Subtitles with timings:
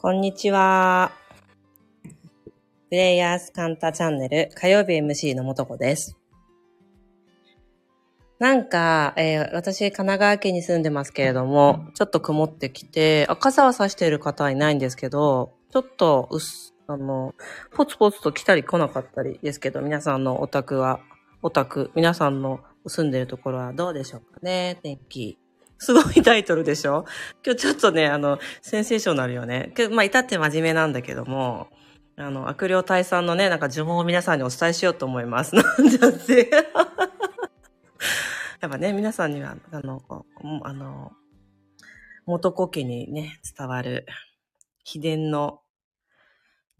[0.00, 1.10] こんにちは。
[2.04, 2.10] プ
[2.92, 6.16] レイヤースカンタチャンネル火曜日 MC のもとこです。
[8.38, 17.34] なんか、えー私、神奈川県に住んでますけれども、ちょっと曇ってきて、傘は差している方はいないんですけど、ちょっとうす、あの、
[17.74, 21.00] ポツポツと来たり来なかったりですけど、皆さんのお宅は、
[21.42, 25.40] お宅、皆さんの住んでるところはどうでしょうかね、天気。
[25.78, 27.04] すごいタイトルでしょ？
[27.44, 29.72] 今日ちょっとね、あの、センセーショナルよね。
[29.90, 31.68] まあ、至って真面目なんだけども、
[32.16, 35.54] あの、悪霊退散のね、なんか呪文を皆さんにお伝えしようと思います。
[35.54, 35.64] なん
[35.98, 36.50] だって。
[38.60, 40.02] やっぱね、皆さんには、あの、
[40.64, 41.12] あの、
[42.26, 44.04] 元子家にね、伝わる
[44.82, 45.60] 秘伝の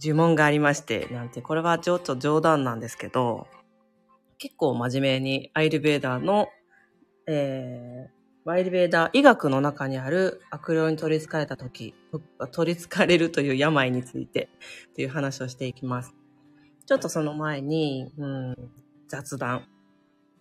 [0.02, 3.46] 呪文がありまして、なんて、これはちょっと冗談なんですけど、
[4.38, 6.48] 結構真面目にアイルベーダーの、
[7.28, 8.17] えー、
[8.52, 11.94] アイルベーダー医学の中にある悪霊に取り憑かれた時、
[12.52, 14.48] 取り憑かれるという病について
[14.94, 16.14] という話をしていきます。
[16.86, 18.56] ちょっとその前に、うん、
[19.08, 19.66] 雑談。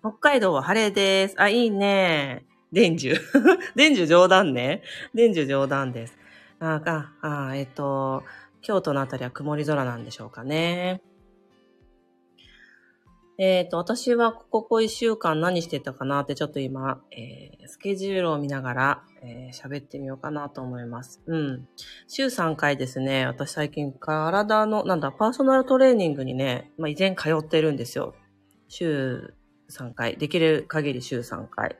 [0.02, 1.35] 北海道は晴れです。
[1.38, 2.45] あ、いいね。
[2.72, 3.19] 伝授。
[3.75, 4.81] 伝授冗談ね。
[5.13, 6.17] 伝授冗談です。
[6.59, 6.81] あ、
[7.22, 8.23] あ、あえっ、と、
[8.61, 11.02] 京都のあたりは曇り空なんでしょうかね。
[13.38, 21.21] えっ、と、私はここ一週間何してたかなってちょっと今、えースケジュールを見ながらえー喋、ってみようかなと思います。
[21.25, 21.67] うん。
[22.07, 28.16] 週3回ですね、私最近体の、なんだ、パーソナルトレーニングにね、まあ以前通ってるんですよ。
[28.67, 29.33] 週
[29.69, 31.77] 3回、できる限り週3回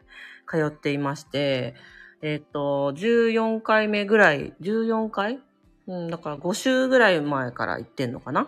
[0.49, 1.76] 通っていまして、
[2.21, 5.39] えっ、と、14回目ぐらい、14回？
[5.87, 8.48] うん、だから5週ぐらい前から行ってんのかな？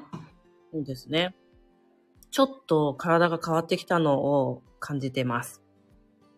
[0.74, 1.36] ですね。
[2.32, 5.64] ちょっと体が変わってきたのを感じてます。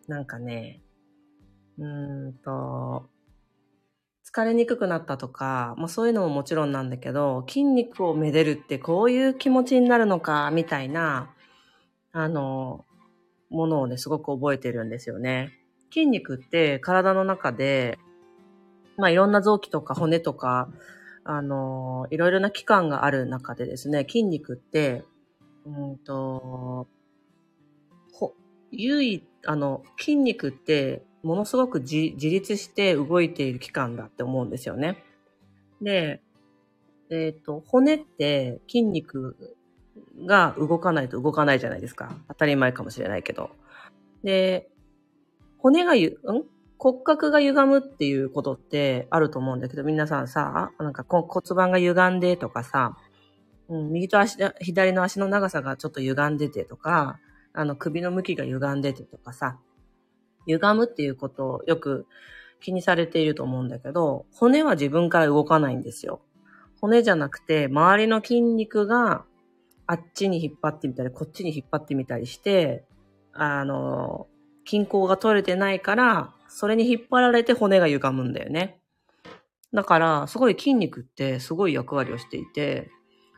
[0.08, 0.82] なんかね、
[1.78, 3.10] うーんと、
[4.26, 11.34] 疲れにくくなったとか、まあそういうのももちろんなんだけど、筋肉をめでるってこういう気持ちになるのか、みたいな、
[12.14, 12.86] あの、
[13.50, 15.52] ものをね、すごく覚えてるんですよね。
[15.92, 18.00] 筋肉って体の中で、
[18.98, 20.70] まあいろんな臓器とか骨とか、
[21.24, 25.04] あの、いろいろな器官がある中でですね、筋肉って、
[25.66, 26.88] うんと、
[28.14, 28.34] ほ、
[28.72, 35.04] 唯一、あの、筋肉って、ものすごく自自立して動いている器官だって思うんですよね。
[35.82, 36.22] で、
[37.12, 39.56] えっ、と、骨って筋肉
[40.26, 42.16] が動かないと動かないじゃないですか。
[42.28, 43.52] 当たり前かもしれないけど。
[44.24, 44.70] で、
[45.58, 46.44] 骨がゆ、ん？
[46.80, 52.98] 骨格が歪むっていうことってあると思うんだけど、皆さんさ、なんか骨盤が歪んでとかさ、
[53.72, 57.20] うん、右と足、左の足の長さがちょっと歪んでてとか、
[57.54, 59.58] あの首の向きが歪んでてとかさ、
[60.46, 62.06] 歪むっていうことをよく
[62.60, 66.22] 気にされていると思うんだけど、骨は自分から動かないんですよ。
[66.82, 69.24] 骨じゃなくて、周りの筋肉が
[69.88, 72.84] あっちに引っ張ってみたり、こっちに引っ張ってみたりして、
[73.32, 74.28] あの、
[74.66, 78.82] 均衡が取れてないから、それに引っ張られて骨が歪むんだよね。
[79.74, 82.92] だから、すごい筋肉ってすごい役割をしていて、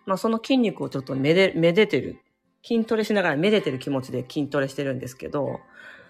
[0.06, 2.18] まあその筋肉をちょっとめで、めでてる。
[2.66, 5.60] 筋トレしながらめでてる気持ちで筋トレしてるんですけど、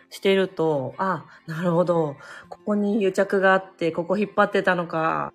[0.09, 2.15] してると、あ、なるほど。
[2.49, 5.33] ここに癒着があって、ここ引っ張ってたのか。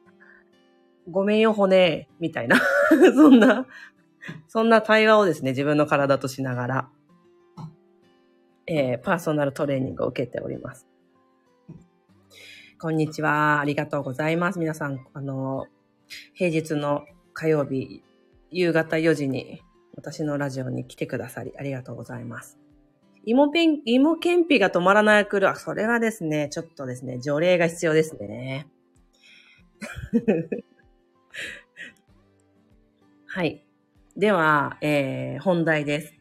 [1.10, 2.08] ごめんよ、骨。
[2.20, 2.60] みたいな。
[3.14, 3.66] そんな、
[4.46, 6.88] そんな対話をですね、自分の体としながら、
[8.66, 10.86] えーパーソナルトレーニングを受けております。
[12.80, 13.58] こんにちは。
[13.58, 14.60] ありがとうございます。
[14.60, 15.66] 皆さん、あの、
[16.34, 18.04] 平日の火曜日、
[18.50, 19.62] 夕方4時に
[19.96, 22.58] 私のラジオに来てくださり、ありがとうございます。
[23.24, 25.50] 芋ペン、芋けんぴが止まらない来る。
[25.50, 28.68] あそれはですね、ちょっとですね、除霊が必要ですね。
[33.26, 33.66] はい。
[34.16, 36.14] では、えー、本題です。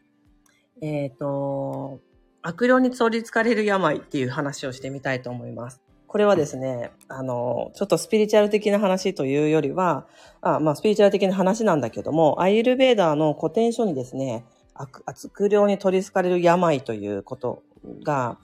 [0.80, 2.00] えっ、と、
[2.42, 5.82] 悪霊に取り憑かれる病っていう話をしてみたいと思います。
[6.08, 10.06] これはですね、あの、ちょっとスピリチュアル的な話というよりは、
[10.40, 17.62] あまあ、スピリチュアル的な話なんだけども、アイルベーダーの古典書にですね、悪悪霊に取り憑かれる病ということ
[18.02, 18.38] が、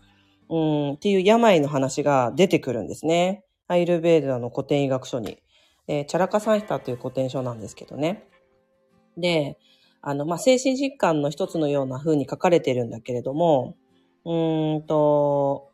[0.51, 3.45] うん、っていう病の話が出てくるんですね。
[3.67, 5.39] アイルベーダーの古典医学書に。
[5.87, 8.27] えーチャラカサンヒタという古典書なんですけどね。
[9.17, 9.59] で、
[10.01, 13.77] あの、まあ、精神疾患の一つのような風に書かれてるんだけれども、
[14.25, 15.73] うーんと、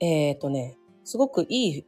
[0.00, 1.86] えっ、とね、すごくいい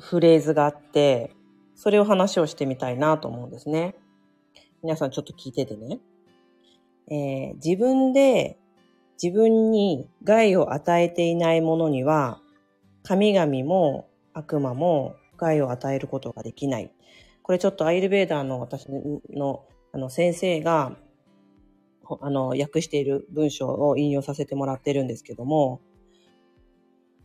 [0.00, 1.34] フレーズがあって、
[1.74, 3.94] それを話をしてみたいなと思うんですね。
[4.82, 6.00] 皆さんちょっと聞いててね。
[7.10, 8.58] えー自分で
[9.22, 12.40] 自分に害を与えていないものには、
[13.02, 16.92] 神々も悪魔も害を与えることができない。
[17.42, 18.86] これちょっとアイルベーダーの私
[19.30, 20.96] のあの先生が
[22.20, 25.80] あの訳している文章を引用させてもらってるんですけども、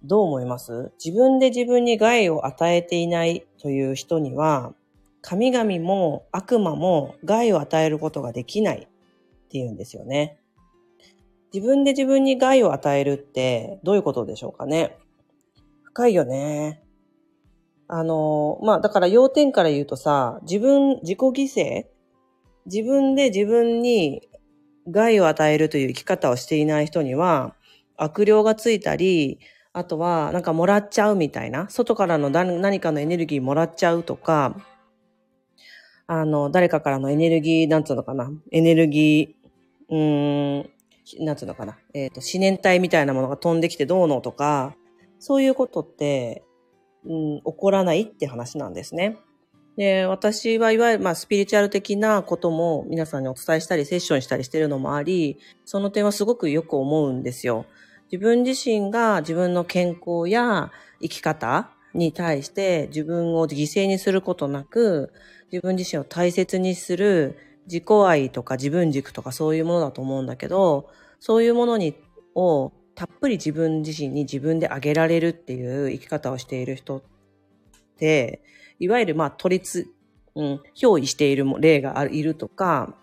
[0.04, 0.92] どう思います？
[1.04, 4.74] 自分で自分に害を与えていないという人には、
[5.22, 10.38] 神々も悪魔も害を与えることができないっていうんですよね。
[11.54, 14.98] 自分で自分に害を与えるってどういうことでしょうかね？
[15.84, 16.84] 深いよね。
[17.88, 21.86] あの、まあ、だから要点から言うとさ、自分、自己犠牲？
[22.66, 24.28] 自分で自分に
[24.90, 27.56] 害を与えるという生き方をしていない人には、
[27.96, 29.40] 悪霊がついたり、
[29.74, 34.56] あとは、なんかもらっちゃうみたいな、外からの何かのエネルギーもらっちゃうとか、
[36.06, 44.76] あの、誰かからのエネルギー、なんつうのかな、エネルギー、うーん、なんつうのかな、えっ、ー、と、思念体みたいなものが飛んできてどうのとか、
[45.18, 46.44] そういうことって、
[47.06, 49.18] うん、起こらないって話なんですね。
[49.76, 57.66] で、私はいわゆる、まあ、スピリチュアル的なことも皆さんにお伝えしたり、セッションしたりしてるのもあり、その点はすごくよく思うんですよ。
[58.14, 60.72] 自分自身が自分の健康や
[61.02, 65.12] 生き方に対して自分を犠牲にすることなく、
[65.52, 71.96] 自分自身を大切にする自己愛とか自分軸とかそういうものだと思うんだけど、そういうものに、
[72.36, 77.02] をたっぷり自分自身に自分であげられるっていう生き方をしている人っ
[77.98, 78.44] て、
[78.78, 79.88] いわゆるまあ都立、
[80.36, 82.96] うん、憑依している例がいるとか、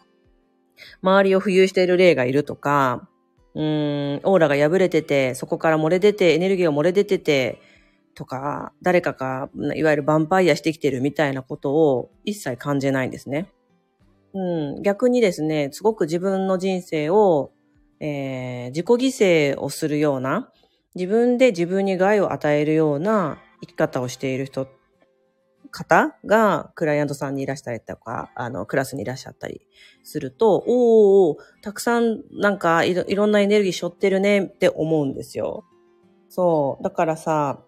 [1.02, 3.08] 周りを浮遊している例がいるとか、
[3.54, 7.60] うん、オーラが破れてて、そこから漏れ出て、エネルギーが漏れ出てて、
[8.14, 13.50] とか、誰かが、いわゆるヴァンパイアしてきてるみたいなことを一切感じないんですね。
[14.34, 17.50] うん、逆にですね、すごく自分の人生を
[18.00, 20.50] えー、自己犠牲をするような、
[20.94, 24.68] 自分で自分に害を与えるような生き方をしている人っ、
[25.70, 29.66] 方がクライアントさんにいらしたりとか、あの、クラスにいらっしゃったり
[30.02, 35.64] すると、おーおたくさんなんかいろいろんなエネルギー背負ってるねって思うんですよ。
[36.28, 36.82] そう。
[36.82, 37.60] だからさ、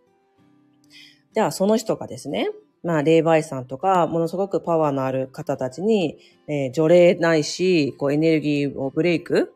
[1.34, 2.50] じゃあその人がですね、
[2.82, 6.18] まあ、霊媒師さんとか、ものすごくパワーのある方たちに、
[6.48, 9.54] えー、除霊ないし、こうエネルギーをブレイク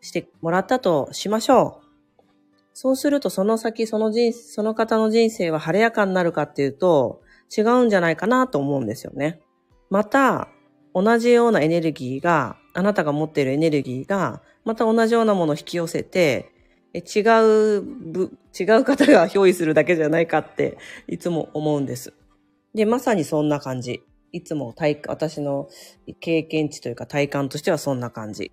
[0.00, 1.88] してもらったとしましょう。
[2.72, 7.20] そうするとその先その人、その方の人生は晴れやかになるかっていうと
[7.56, 9.40] 違うんじゃないかなと思うんですよね。
[9.90, 10.48] また、
[10.94, 16.52] 同じようなエネルギーが、あなたが持っているエネルギーが、また同じようなものを引き寄せて、
[16.94, 17.82] 違う、
[18.58, 22.14] 違う方が憑依するだけじゃないかっていつも思うんです。
[22.74, 24.02] で、まさにそんな感じ。
[24.32, 25.68] いつも体、私の
[26.20, 28.52] 経験値というか体感としてはそんな感じ。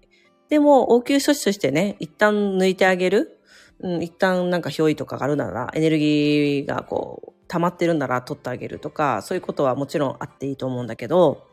[0.49, 3.39] でも、応急処置としてね、一旦抜いてあげる。
[3.79, 11.43] うん、一旦なんか憑依とかがあるなら、エネルギーがこう、溜まってるんなら取ってあげるとか、そういうことはもちろんあっていいと思うんだけど、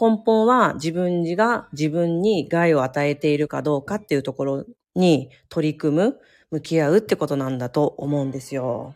[0.00, 8.94] 根本は自分が自分に害を与えているかどうかっていうところに取り組む、向き合うってことなんだと思うんですよ。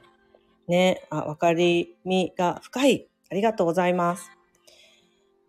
[0.66, 3.08] ね、あ、わかりみが深い。
[3.30, 4.30] ありがとうございます。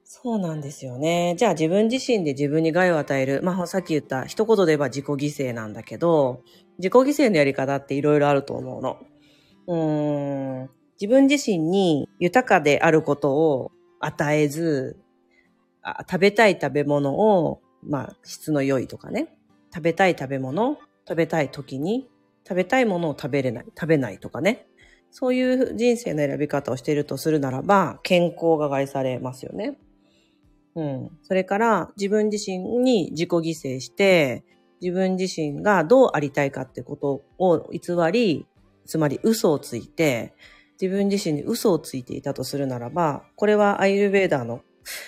[0.03, 1.35] そうなんですよね。
[1.37, 3.41] じゃあ自分自身で自分に害を与える。
[3.43, 6.41] まあさっき言った一言で言えば自己犠牲なんだけど、
[6.79, 8.97] 自己犠牲のやり方っていろいろあると思うの。
[9.67, 10.69] うん。
[10.99, 14.97] 自分自身に豊かであることを与えず、
[15.81, 19.37] あ食べたい食べ物を、まあ質の良いとかね。
[19.73, 22.09] 食べたい食べ物、食べたい時に、
[22.47, 24.67] 食べたいものを食べれない、食べないとかね。
[25.11, 29.77] そういう人生の選び方をしているとするならば、健康が害されますよね。
[30.75, 31.09] うん。
[31.23, 34.43] それから自分自身に自己犠牲して、
[34.81, 37.79] 自分自身がどうありたいかってことを偽
[38.11, 38.45] り、
[38.85, 40.33] つまり嘘をついて、
[40.81, 44.61] 自分自身に嘘をついていたとするならば、これはアイルベーダーの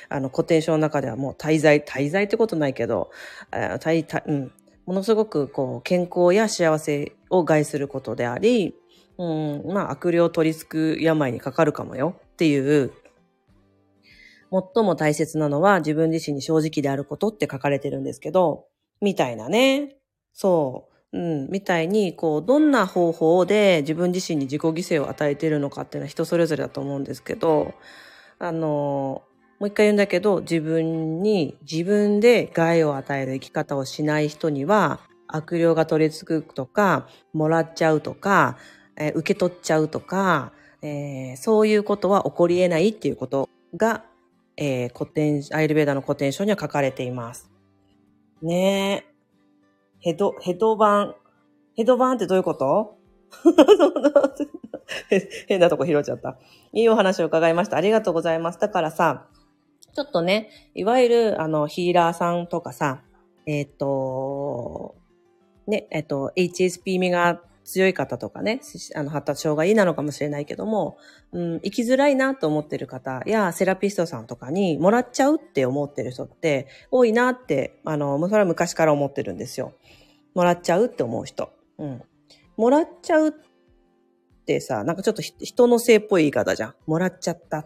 [0.09, 3.11] あの、古典書の中ではもう滞在、滞在ってことないけど、
[3.51, 4.51] 滞滞うん、
[4.85, 8.75] ものすごくこう、健康や幸せを害することであり、
[9.17, 12.91] うん、まあ悪霊を取り付く病にかかるかもよっていう
[14.51, 18.65] 最も大切なのは自分自身に正直であることって書かれてるんですけど、
[19.01, 19.97] みたいなね。
[20.33, 20.96] そう。
[21.13, 27.73] うん、みたいに、こう、どんな方法で自分自身に自己犠牲を与えているのかっていうのは人それぞれだと思うんですけど、
[28.39, 29.23] あの、
[29.59, 38.57] もう一回言うんだけど、自分に自分で害を与える生き方をしない人には、悪霊が取り付くとか、もらっちゃうとか、
[38.97, 44.03] えー、受け取っちゃうとか、えー、そういうことは起こり得ないっていうことが
[44.57, 47.49] えー、古典、アイルベーダの古典書には書かれています。
[48.41, 49.16] ねえ。
[50.07, 51.15] ヘド、ヘドバン。
[51.75, 52.97] ヘドバンってどういうこと？
[55.49, 56.37] 変なとこ拾っちゃった。
[56.71, 57.75] いいお話を伺いました。
[57.75, 58.59] ありがとうございます。
[58.61, 59.27] だからさ、
[59.93, 63.01] ちょっとね、いわゆる、あの、ヒーラーさんとかさ、
[63.45, 64.95] えっ、と、
[65.67, 68.61] ね、えっ、と、HSP 味が強い方とかね、
[68.95, 70.97] あの、発達障害なのかもしれないけども、
[71.33, 79.73] うん、生きづらいなと思ってる方や、セラピストさんとかにもらっちゃうって思ってる人って多いなって、あの、それは昔から思ってるんですよ。
[80.37, 81.51] もらっちゃうって思う人。
[81.79, 82.03] うん。
[82.57, 83.31] もらっちゃうっ
[84.45, 86.75] てさ、なんかちょっと人のせいっぽい言い方じゃん。
[86.85, 87.65] もらっちゃった。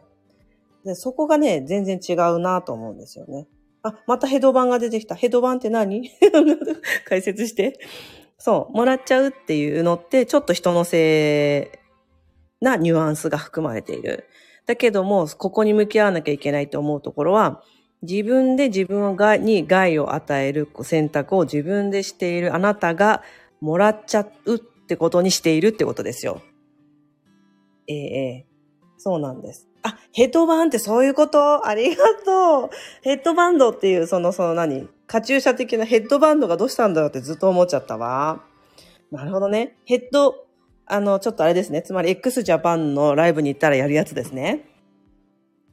[0.86, 3.50] でそこがね、全然違うなと思うんですよね。
[3.84, 5.16] あ、またヘドバンが出てきた。
[5.16, 6.10] ヘドバンって何？
[7.10, 7.78] 解説して。
[8.38, 11.72] そう、もらっちゃうっていうのって、ちょっと人のせ
[12.62, 14.30] いなニュアンスが含まれている。
[14.66, 17.64] だけども、ここに向き合わなきゃいけないと思うところは、
[18.02, 23.22] 自分で自分がに害を与える選択を自分でしているあなたが
[23.60, 26.42] もらっちゃうってことにしているってことですよ。
[27.88, 28.46] ええ
[28.98, 29.68] そうなんです。
[29.84, 31.66] あ、ヘッドバンってそういうこと？
[31.68, 32.70] ありがとう。
[33.02, 34.88] ヘッドバンドっていう、その、その何？
[35.08, 38.44] カチューシャ的なヘッドバンドがどうしたんだろうってずっと思っちゃったわ。
[39.12, 39.76] なるほどね。
[39.86, 40.46] ヘッド、
[40.86, 41.82] あの、ちょっとあれですね。
[41.82, 44.70] つまり x ジャパンのライブに行ったらやるやつですね。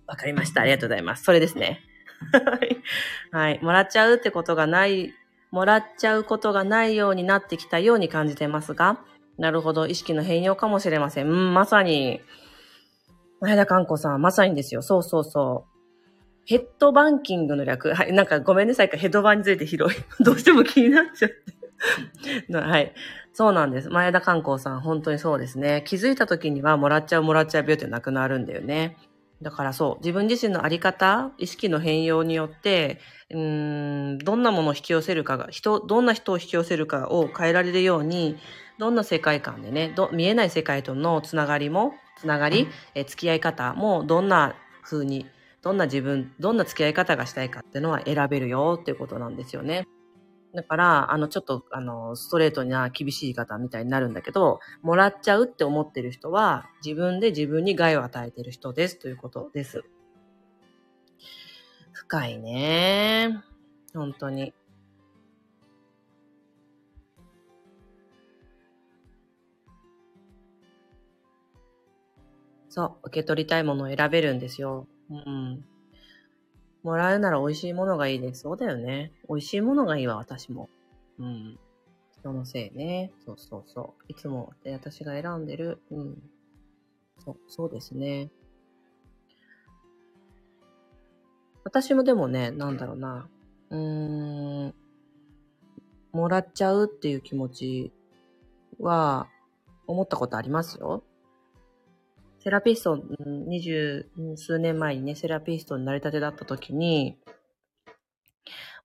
[0.06, 0.62] わかりました。
[0.62, 1.24] ありがとうございます。
[1.24, 1.82] それですね。
[3.32, 3.62] はい。
[3.62, 5.14] もらっちゃうってことがない、
[5.50, 9.00] もらっちゃうことがないようになってきたように感じてますが、
[9.38, 9.86] なるほど。
[9.86, 11.28] 意識の変容かもしれません。
[11.28, 12.20] うん、まさに。
[13.40, 14.82] 前田観光さん、まさにですよ。
[14.82, 15.78] そうそうそう。
[16.44, 17.94] ヘッドバンキングの略。
[17.94, 18.12] はい。
[18.12, 20.00] なんかごめんなさい、ヘッドバンについて広い。
[20.24, 21.36] どうしても気になっちゃって。
[22.56, 22.92] はい。
[23.32, 23.90] そうなんです。
[23.90, 25.84] 前田観光さん、本当にそうですね。
[25.86, 28.96] 気づいた時には、もらっちゃうもらっちゃう病ってなくなるんだよね。
[29.40, 32.98] だからそう、自分自身のあり方、意識の変容によって、
[33.30, 38.36] うーん、どんなものを引き寄せるかが、人、どんな人を引き寄せるかを変えられるように、
[38.78, 45.26] どんな世界観でね、見えない世界とのつながりも、つながり、え付き合い方も、どんな風に、
[45.62, 49.86] どんな自分、どんな付き合い方がしたいかっていうのは選べるよっていうことなんですよね。
[50.58, 59.84] だから、あの、ちょっと、あの、ストレートな厳しい方みたいになるんだけど、もらっちゃうって思ってる人は、自分で自分に害を与えてる人ですということです。
[61.92, 63.38] 深いね。
[63.94, 64.52] 本当に。
[72.68, 74.88] そう、受け取りたいものを選べるんですよ。
[75.08, 75.64] うん。
[76.88, 78.40] もらうなら美味しいものがいいです。
[78.40, 79.12] そうだよね。
[79.28, 80.70] 美味しいものがいいわ、私も。
[81.18, 81.58] うん。
[82.12, 83.12] 人のせいね。
[83.26, 84.04] そうそうそう。
[84.08, 85.82] いつも、で、私が選んでる。
[85.90, 86.22] うん。
[87.22, 88.30] そう、そうですね。
[91.62, 93.28] 私もでもね、なんだろうな。
[93.68, 94.74] うーん。
[96.12, 97.92] もらっちゃうっていう気持ち
[98.80, 99.28] は、
[99.86, 101.04] 思ったことありますよ。
[102.48, 107.18] セラピスト、二十数年前にね、セラピストになりたてだった時に、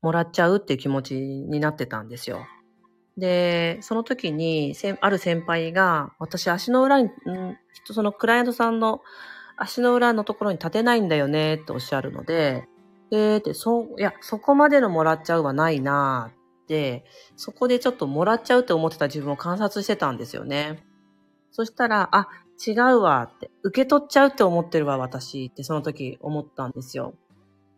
[0.01, 2.45] もらっちゃうっていう気持ちになってたんですよ。
[3.17, 7.11] で、その時に、ある先輩が、私足の裏に、ん
[7.85, 8.99] そのクライアントさんの
[9.55, 12.67] 足の裏のところに立てないんだよねっておっしゃるので、
[13.11, 17.05] えーって、そう、いや、そこまでのもらっちゃうはないなって、
[17.37, 20.83] そこでちょっともらっちゃうって思ってた自分を観察してたんですよね。
[21.55, 22.27] そしたら、あ、
[22.65, 27.13] 違うわって、受け取っちゃうって思ってるわ、私ってその時思ったんですよ。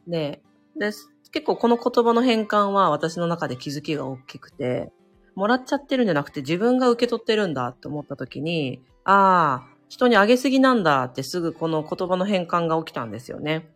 [0.08, 0.42] で、
[0.78, 0.92] で
[1.32, 4.92] 結構この言葉の変換は私の中で気づきが大きくて、
[5.36, 13.70] もらっちゃってるんじゃなくて自分が受け取ってるんだって思った時に、ああ、人にあげすぎなんだってすぐこの言葉の変換が起きたんですよね。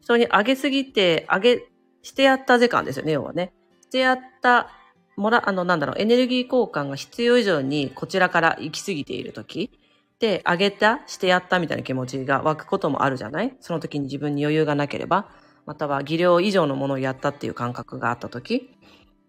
[0.00, 1.68] 人にあげすぎて、あげ、
[2.02, 3.52] してやったぜ感ですよね、要はね。
[3.82, 4.70] してやった、
[5.16, 9.70] もら、あの、なんだろう、エネルギー交換が必要以上にこちらから行き過ぎている時
[10.20, 13.56] で、あげた、してやったみたいな気持ちが湧くこともあるじゃない？
[13.60, 15.30] その時に自分に余裕がなければ、
[15.66, 18.70] または技量以上のものをやったっていう感覚があった時、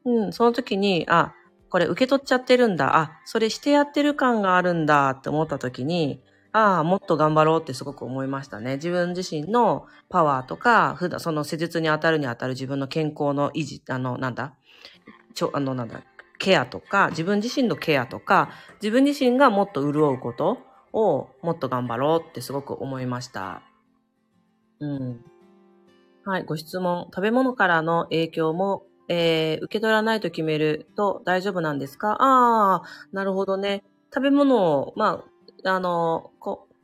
[0.05, 1.33] うん、その時に、あ、
[1.69, 5.11] これ受け取っちゃってるんだ、あ、それしてやってる感があるんだ。
[5.11, 6.21] って思った時に、
[6.51, 8.75] ああ、もっと頑張ろうってすごく思いましたね。
[8.75, 14.55] 自分自身のパワーとか、普段その施術に当たるに当たる自分の健康の維持、あの、なんだ、
[15.33, 16.01] ちょ、あの、なんだ、
[16.37, 18.49] ケアとか、自分自身のケアとか、
[18.81, 20.57] 自分自身がもっと潤うこと。
[20.93, 23.61] をもっと頑張ろうってすごく思いました。
[24.79, 25.25] うん。
[26.25, 27.05] はい、ご質問。
[27.05, 32.17] 食べ物からの影響も、えー、受け取らないと決めると大丈夫なんですか？
[32.21, 33.83] ああ、なるほどね。
[34.13, 35.23] 食べ物を、ま
[35.63, 36.31] あ、あの、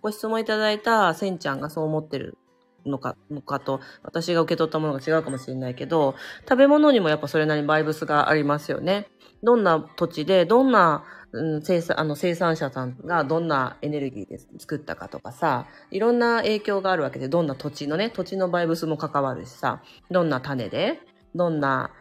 [0.02, 2.38] ご質問いただいたせんちゃんがそう思ってる
[2.86, 6.16] のか、のかと、私が受け取ったものが違うかもしれないけど、
[6.48, 9.08] 食べ物にもやっぱそれなりにバイブスがありますよね。
[9.44, 11.04] どんな土地で、どんな、
[11.38, 21.00] うん、生産、あの生産者さんがどんなエネルギーで作ったかとかさ、いろんな影響があるわけで、どんな土地のね、土地のバイブスも関わるしさ、どんな種で、
[21.36, 21.92] どんな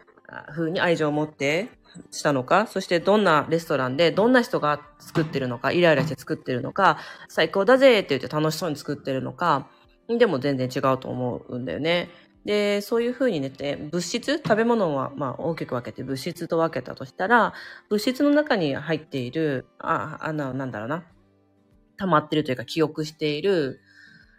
[0.49, 1.69] 風に愛情を持って
[2.11, 6.97] したのか、そしてどんなレストランでどんな人が作ってるのか、イライラして作ってるのか、
[7.29, 9.67] 最高だぜって言って楽しそうに作ってるのか、
[10.07, 12.09] でも全然違うと思うんだよね。
[12.47, 13.51] で、そういうふうにね、
[13.91, 17.53] 物質、食べ物はまあ大きく分けて物質と分けたとしたら、
[17.89, 21.03] 物質の中に入っている、あ、あの、なんだろうな、
[21.97, 23.81] 溜まってるというか記憶している、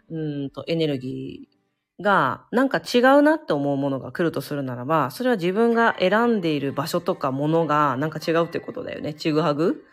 [0.09, 1.59] うんとエネルギー、
[2.01, 9.13] が、なんか違うなって思うものが来るとするならば、それは自分が選んでいる場所とかものがなんか違うってことだよね。
[9.13, 9.83] ちぐはぐ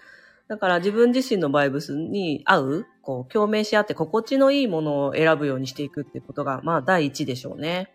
[0.48, 7.92] だから自分自身のバイブスに合う、こう、共鳴し合って心地のいいものを選ぶようにしていくってことが、まあ第一でしょうね。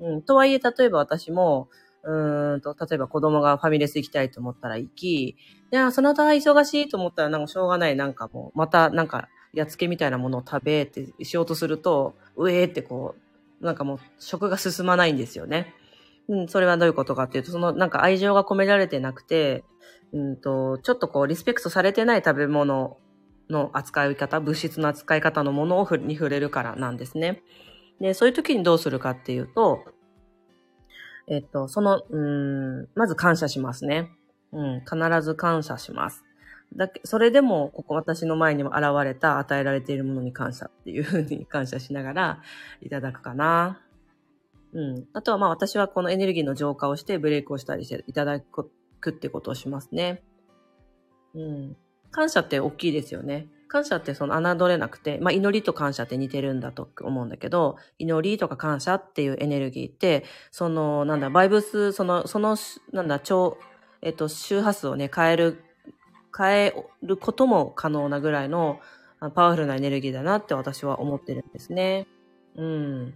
[0.00, 0.22] うん。
[0.22, 1.68] とはいえ、例えば私も、
[2.02, 5.36] うんと、例えば子供がファミレス行きたいと思ったら行き、い
[5.70, 13.14] や、その後忙しいと思ったらなんかしょうがない、なんかもう、またなんか、やっつけみたいなものを食べってしようとすると、うえーってこ
[13.60, 15.74] う、なんかもう食が進まないんですよね。
[16.28, 19.64] うん、それはどういうことかっていうと、そのなんか愛情が込められてなくて、
[20.12, 22.98] うんと、ちょっとこうリスペクトされてない食べ物
[23.48, 27.42] の扱い方、物質の扱い方のものをに触れるからなんですね。
[28.00, 29.84] で、そういう時にどうするかっていうと、
[31.28, 34.10] えっと、その、うん、まず感謝しますね。
[34.52, 36.24] うん、必ず感謝します。
[36.74, 42.42] だけ、それでも、ここ私の前にも現れた与えられているものに感謝っていうふうに 感謝しながら
[42.80, 43.80] いただくかな。
[44.72, 45.08] うん。
[45.12, 48.70] あとはまあ私はこのエネルギーの浄化をしてブレイクをしたりしていただく
[49.10, 50.22] ってことをしますね。
[51.34, 51.76] うん。
[52.10, 53.48] 感謝って大きいですよね。
[53.68, 62.56] 感謝ってその侮れなくて、まあ祈りと感謝って似てるんだと思うんだけど、祈りとか感謝っていうエネルギーって、その、なんだ、バイブス、その、その、
[62.92, 63.58] なんだ、超、
[64.02, 65.62] えっと、周波数をね、変える
[66.36, 68.80] 変えることも可能なぐらいの
[69.34, 72.06] パワフルなエネルギーだなって私は思ってるんですね。
[72.56, 73.14] うん。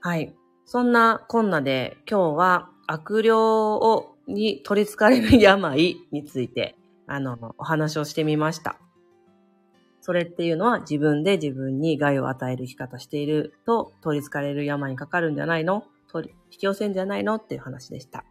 [0.00, 0.34] はい。
[0.64, 6.76] そんなこんなで今日は悪霊を、に取り憑かれる病について、
[7.12, 8.78] あの、お話をしてみました。
[10.00, 15.84] それっていうのは自分で自分に害を与える生き方していると取り憑かれる病にかかるんじゃないの？
[16.14, 17.34] 引き寄せんじゃないの？
[17.36, 18.24] っていう話でした。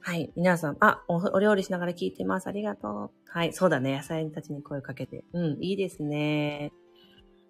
[0.00, 0.32] はい。
[0.36, 2.46] 皆さん、あお、お料理しながら聞いてます。
[2.46, 3.10] ありがとう。
[3.28, 3.52] はい。
[3.52, 3.96] そうだね。
[3.96, 5.24] 野菜たちに声をかけて。
[5.32, 5.58] うん。
[5.60, 6.72] いいですね。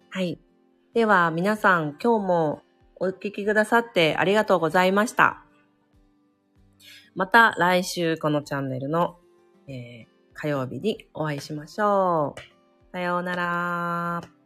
[0.09, 0.39] はい。
[0.93, 2.61] では、皆さん、今日も
[2.95, 5.43] お聞きくださってありがとうございました。
[7.13, 9.19] また来週このチャンネルの、
[9.67, 12.91] えー、火曜日にお会いしましょう。
[12.91, 14.36] さようなら。